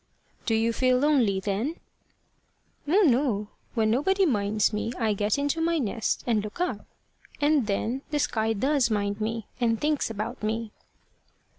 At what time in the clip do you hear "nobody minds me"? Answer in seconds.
3.91-4.91